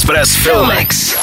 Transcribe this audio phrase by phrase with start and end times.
[0.00, 1.16] Express Filmex.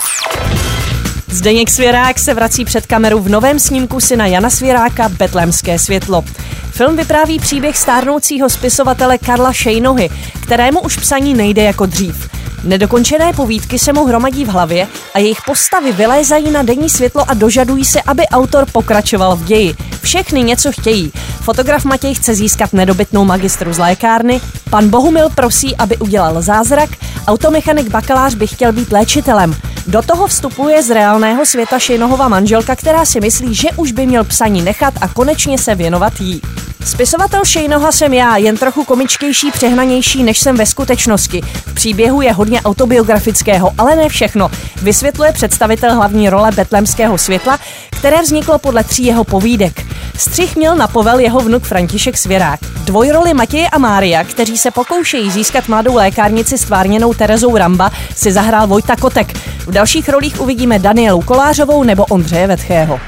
[1.28, 6.24] Zdeněk Svěrák se vrací před kameru v novém snímku syna Jana Svěráka Betlémské světlo.
[6.72, 10.10] Film vypráví příběh stárnoucího spisovatele Karla Šejnohy,
[10.44, 12.30] kterému už psaní nejde jako dřív.
[12.64, 17.34] Nedokončené povídky se mu hromadí v hlavě a jejich postavy vylézají na denní světlo a
[17.34, 19.76] dožadují se, aby autor pokračoval v ději.
[20.02, 21.12] Všechny něco chtějí.
[21.42, 26.90] Fotograf Matěj chce získat nedobytnou magistru z lékárny, pan Bohumil prosí, aby udělal zázrak,
[27.28, 29.56] automechanik bakalář by chtěl být léčitelem.
[29.88, 34.24] Do toho vstupuje z reálného světa Šejnohova manželka, která si myslí, že už by měl
[34.24, 36.42] psaní nechat a konečně se věnovat jí.
[36.86, 41.42] Spisovatel Šejnoha jsem já, jen trochu komičtější, přehnanější, než jsem ve skutečnosti.
[41.66, 44.52] V příběhu je hodně autobiografického, ale ne všechno.
[44.82, 47.60] Vysvětluje představitel hlavní role Betlemského světla,
[47.90, 49.87] které vzniklo podle tří jeho povídek.
[50.18, 52.60] Střih měl na povel jeho vnuk František Svěrák.
[52.86, 58.68] Dvojroli Matěje a Mária, kteří se pokoušejí získat mladou lékárnici stvárněnou Terezou Ramba, si zahrál
[58.68, 59.38] Vojta Kotek.
[59.60, 63.00] V dalších rolích uvidíme Danielu Kolářovou nebo Ondřeje Vetchého.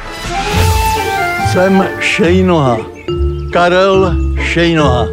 [1.51, 2.77] Jsem Šejnoha.
[3.53, 5.05] Karel Šejnoha.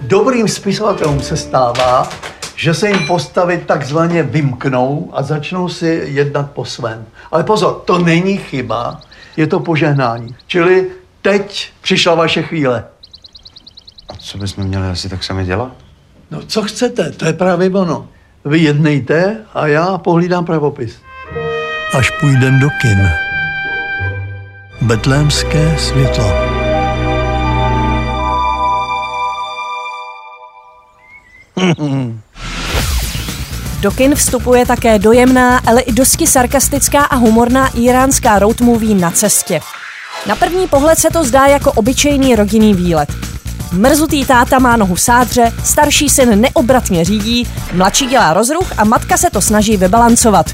[0.00, 2.08] Dobrým spisovatelům se stává,
[2.56, 7.06] že se jim postavy takzvaně vymknou a začnou si jednat po svém.
[7.30, 9.00] Ale pozor, to není chyba,
[9.36, 10.34] je to požehnání.
[10.46, 10.86] Čili
[11.26, 12.84] teď přišla vaše chvíle.
[14.08, 15.72] A co bychom měli asi tak sami dělat?
[16.30, 18.08] No co chcete, to je právě ono.
[18.44, 20.96] Vy jednejte a já pohlídám pravopis.
[21.98, 23.08] Až půjdem do kin.
[24.82, 26.32] Betlémské světlo.
[33.80, 39.10] Do kin vstupuje také dojemná, ale i dosti sarkastická a humorná iránská road movie Na
[39.10, 39.60] cestě.
[40.26, 43.08] Na první pohled se to zdá jako obyčejný rodinný výlet.
[43.72, 49.30] Mrzutý táta má nohu sádře, starší syn neobratně řídí, mladší dělá rozruch a matka se
[49.30, 50.50] to snaží vybalancovat.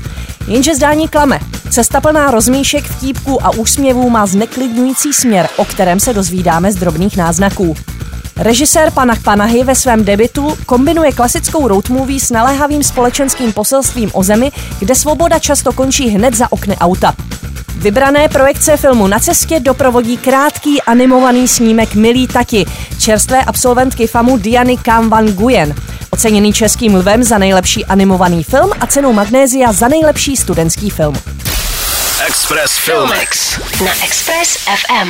[0.47, 1.39] Jenže zdání klame.
[1.71, 7.17] Cesta plná rozmíšek, vtípků a úsměvů má zneklidňující směr, o kterém se dozvídáme z drobných
[7.17, 7.77] náznaků.
[8.37, 14.23] Režisér Panach Panahy ve svém debitu kombinuje klasickou road movie s naléhavým společenským poselstvím o
[14.23, 17.15] zemi, kde svoboda často končí hned za okny auta.
[17.83, 22.67] Vybrané projekce filmu Na cestě doprovodí krátký animovaný snímek Milí tati,
[22.99, 25.75] čerstvé absolventky FAMu Diany Kam Van Guyen,
[26.11, 31.15] oceněný českým lvem za nejlepší animovaný film a cenou Magnézia za nejlepší studentský film.
[32.27, 33.59] Express Filmex.
[33.85, 35.09] Na Express FM.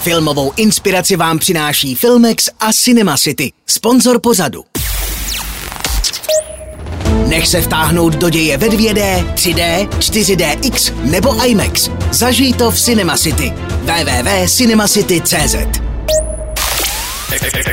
[0.00, 4.64] Filmovou inspiraci vám přináší Filmex a Cinema City, sponzor pozadu.
[7.26, 11.90] Nech se vtáhnout do děje ve 2D, 3D, 4DX nebo IMAX.
[12.10, 13.52] Zažij to v Cinema City.
[13.82, 15.56] www.cinemacity.cz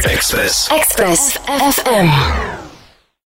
[0.06, 0.68] Express.
[0.78, 1.38] Express
[1.72, 2.63] FM.